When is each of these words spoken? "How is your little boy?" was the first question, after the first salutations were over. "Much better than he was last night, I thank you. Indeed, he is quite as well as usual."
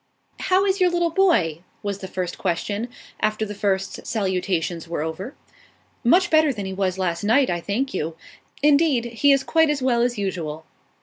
"How 0.39 0.65
is 0.65 0.81
your 0.81 0.89
little 0.89 1.11
boy?" 1.11 1.61
was 1.83 1.99
the 1.99 2.07
first 2.07 2.39
question, 2.39 2.87
after 3.19 3.45
the 3.45 3.53
first 3.53 4.07
salutations 4.07 4.87
were 4.87 5.03
over. 5.03 5.35
"Much 6.03 6.31
better 6.31 6.51
than 6.51 6.65
he 6.65 6.73
was 6.73 6.97
last 6.97 7.23
night, 7.23 7.51
I 7.51 7.61
thank 7.61 7.93
you. 7.93 8.15
Indeed, 8.63 9.05
he 9.05 9.31
is 9.31 9.43
quite 9.43 9.69
as 9.69 9.83
well 9.83 10.01
as 10.01 10.17
usual." 10.17 10.65